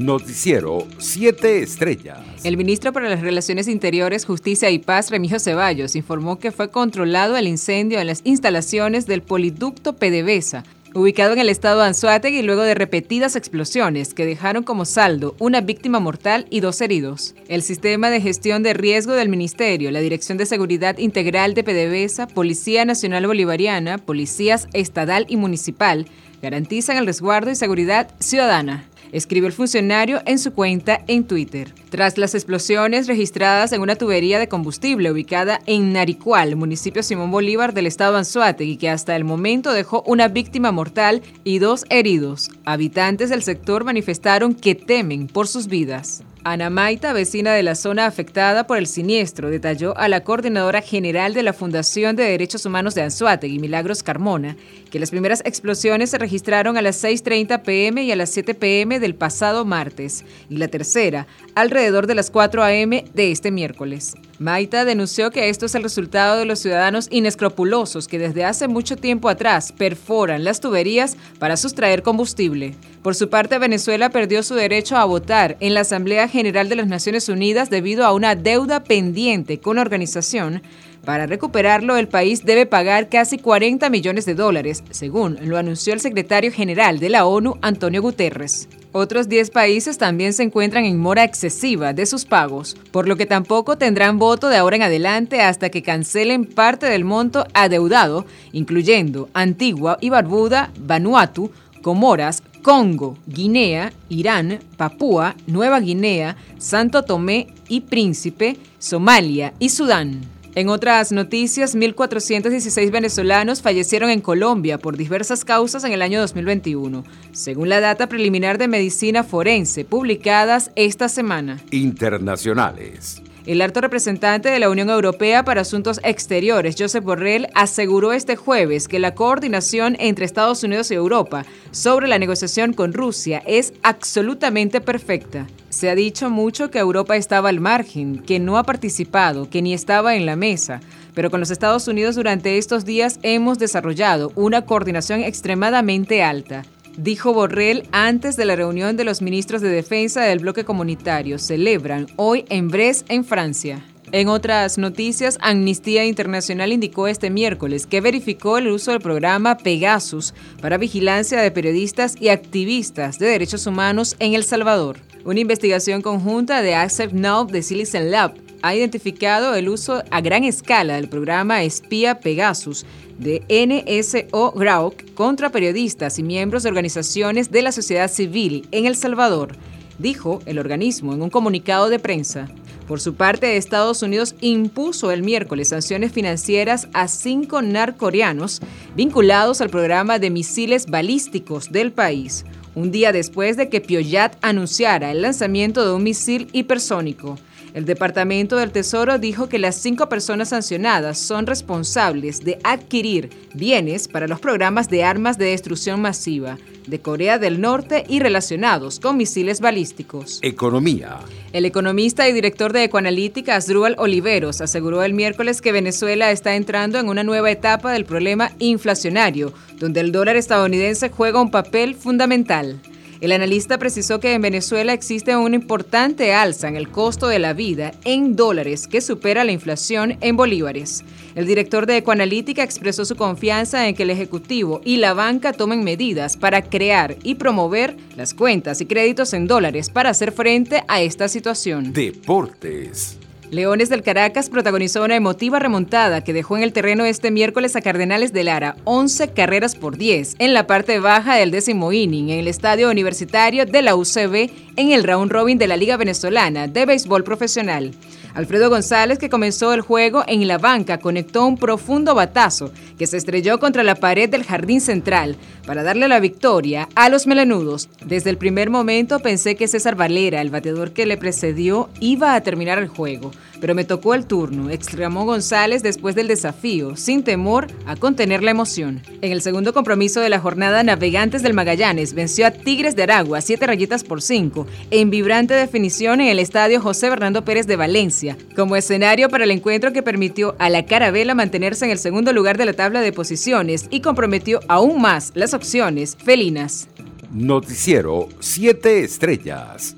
[0.00, 2.20] Noticiero 7 Estrellas.
[2.42, 7.36] El ministro para las Relaciones Interiores, Justicia y Paz, Remigio Ceballos, informó que fue controlado
[7.36, 12.62] el incendio en las instalaciones del poliducto PDVSA, ubicado en el estado de Anzuategui luego
[12.62, 17.34] de repetidas explosiones que dejaron como saldo una víctima mortal y dos heridos.
[17.48, 22.26] El sistema de gestión de riesgo del Ministerio, la Dirección de Seguridad Integral de PDVSA,
[22.26, 26.06] Policía Nacional Bolivariana, Policías Estadal y Municipal
[26.40, 31.74] garantizan el resguardo y seguridad ciudadana escribió el funcionario en su cuenta en Twitter.
[31.90, 37.74] Tras las explosiones registradas en una tubería de combustible ubicada en Naricual, municipio Simón Bolívar
[37.74, 43.30] del estado Anzuategui, que hasta el momento dejó una víctima mortal y dos heridos, habitantes
[43.30, 46.22] del sector manifestaron que temen por sus vidas.
[46.42, 51.34] Ana Maita, vecina de la zona afectada por el siniestro, detalló a la coordinadora general
[51.34, 54.56] de la Fundación de Derechos Humanos de Anzuategui, Milagros Carmona,
[54.90, 59.00] que las primeras explosiones se registraron a las 6.30 pm y a las 7 pm
[59.00, 64.14] del pasado martes, y la tercera alrededor de las 4 am de este miércoles.
[64.38, 68.96] Maita denunció que esto es el resultado de los ciudadanos inescrupulosos que desde hace mucho
[68.96, 72.74] tiempo atrás perforan las tuberías para sustraer combustible.
[73.02, 76.86] Por su parte, Venezuela perdió su derecho a votar en la Asamblea General de las
[76.86, 80.62] Naciones Unidas debido a una deuda pendiente con la organización.
[81.04, 86.00] Para recuperarlo, el país debe pagar casi 40 millones de dólares, según lo anunció el
[86.00, 88.68] secretario general de la ONU, Antonio Guterres.
[88.92, 93.24] Otros 10 países también se encuentran en mora excesiva de sus pagos, por lo que
[93.24, 99.28] tampoco tendrán voto de ahora en adelante hasta que cancelen parte del monto adeudado, incluyendo
[99.32, 101.50] Antigua y Barbuda, Vanuatu,
[101.82, 110.39] Comoras, Congo, Guinea, Irán, Papúa, Nueva Guinea, Santo Tomé y Príncipe, Somalia y Sudán.
[110.56, 117.04] En otras noticias, 1.416 venezolanos fallecieron en Colombia por diversas causas en el año 2021,
[117.32, 121.60] según la data preliminar de medicina forense publicadas esta semana.
[121.70, 123.22] Internacionales.
[123.50, 128.86] El alto representante de la Unión Europea para Asuntos Exteriores, Josep Borrell, aseguró este jueves
[128.86, 134.80] que la coordinación entre Estados Unidos y Europa sobre la negociación con Rusia es absolutamente
[134.80, 135.48] perfecta.
[135.68, 139.74] Se ha dicho mucho que Europa estaba al margen, que no ha participado, que ni
[139.74, 140.80] estaba en la mesa,
[141.14, 146.62] pero con los Estados Unidos durante estos días hemos desarrollado una coordinación extremadamente alta
[146.96, 151.38] dijo Borrell antes de la reunión de los ministros de defensa del bloque comunitario.
[151.38, 153.84] Celebran hoy en Brest, en Francia.
[154.12, 160.34] En otras noticias, Amnistía Internacional indicó este miércoles que verificó el uso del programa Pegasus
[160.60, 164.98] para vigilancia de periodistas y activistas de derechos humanos en El Salvador.
[165.24, 170.44] Una investigación conjunta de Accept Now de Silicon Lab ha identificado el uso a gran
[170.44, 172.84] escala del programa espía Pegasus
[173.18, 178.96] de NSO Grauk contra periodistas y miembros de organizaciones de la sociedad civil en El
[178.96, 179.56] Salvador,
[179.98, 182.48] dijo el organismo en un comunicado de prensa.
[182.88, 188.60] Por su parte, Estados Unidos impuso el miércoles sanciones financieras a cinco narcoreanos
[188.96, 192.44] vinculados al programa de misiles balísticos del país,
[192.74, 197.38] un día después de que Pyongyang anunciara el lanzamiento de un misil hipersónico.
[197.72, 204.08] El Departamento del Tesoro dijo que las cinco personas sancionadas son responsables de adquirir bienes
[204.08, 209.16] para los programas de armas de destrucción masiva de Corea del Norte y relacionados con
[209.16, 210.40] misiles balísticos.
[210.42, 211.20] Economía.
[211.52, 216.98] El economista y director de Ecoanalítica, Asdrúbal Oliveros, aseguró el miércoles que Venezuela está entrando
[216.98, 222.80] en una nueva etapa del problema inflacionario, donde el dólar estadounidense juega un papel fundamental.
[223.20, 227.52] El analista precisó que en Venezuela existe una importante alza en el costo de la
[227.52, 231.04] vida en dólares que supera la inflación en bolívares.
[231.34, 235.84] El director de Ecoanalítica expresó su confianza en que el Ejecutivo y la banca tomen
[235.84, 241.02] medidas para crear y promover las cuentas y créditos en dólares para hacer frente a
[241.02, 241.92] esta situación.
[241.92, 243.19] Deportes.
[243.50, 247.80] Leones del Caracas protagonizó una emotiva remontada que dejó en el terreno este miércoles a
[247.80, 252.38] Cardenales de Lara 11 carreras por 10 en la parte baja del décimo inning en
[252.38, 256.86] el estadio universitario de la UCB en el round robin de la Liga Venezolana de
[256.86, 257.90] Béisbol Profesional.
[258.34, 263.16] Alfredo González, que comenzó el juego en la banca, conectó un profundo batazo que se
[263.16, 265.36] estrelló contra la pared del jardín central
[265.66, 267.88] para darle la victoria a los melenudos.
[268.04, 272.40] Desde el primer momento pensé que César Valera, el bateador que le precedió, iba a
[272.42, 277.66] terminar el juego, pero me tocó el turno, exclamó González después del desafío, sin temor
[277.86, 279.02] a contener la emoción.
[279.20, 283.40] En el segundo compromiso de la jornada, Navegantes del Magallanes venció a Tigres de Aragua,
[283.40, 288.36] siete rayitas por cinco, en vibrante definición en el estadio José Bernardo Pérez de Valencia,
[288.56, 292.58] como escenario para el encuentro que permitió a la Carabela mantenerse en el segundo lugar
[292.58, 296.88] de la tabla de posiciones y comprometió aún más las opciones felinas.
[297.32, 299.96] Noticiero 7 Estrellas.